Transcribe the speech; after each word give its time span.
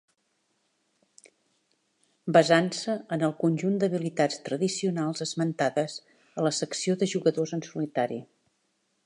Basant-se 2.37 2.95
en 3.17 3.25
el 3.27 3.35
conjunt 3.43 3.77
d'habilitats 3.83 4.41
tradicionals 4.49 5.23
esmentades 5.27 6.01
a 6.41 6.49
la 6.49 6.55
secció 6.63 6.99
de 7.03 7.11
jugadors 7.15 7.57
en 7.61 7.65
solitari. 7.71 8.21